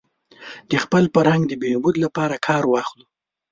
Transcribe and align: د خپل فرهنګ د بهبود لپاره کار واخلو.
د 0.69 0.73
خپل 0.83 1.03
فرهنګ 1.13 1.43
د 1.47 1.53
بهبود 1.63 1.95
لپاره 2.03 2.35
کار 2.47 2.63
واخلو. 2.67 3.05